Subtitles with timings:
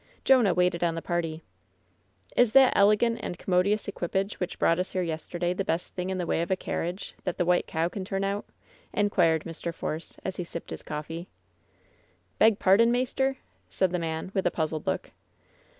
[0.25, 1.43] Jonah waited on the party.
[2.35, 6.17] "Is that elegant and commodious equipage which brought us here yesterday the best thing in
[6.17, 8.23] the way of 206 LOVE'S BITTEREST CUP a carriage that the White Cow can turn
[8.23, 8.45] out
[8.95, 9.71] V^ inquired Mr.
[9.71, 11.27] Force, as he sipped his coffee.
[12.39, 13.37] "Beg pardon, maister?"
[13.69, 15.11] said the man, with a pnzzled look.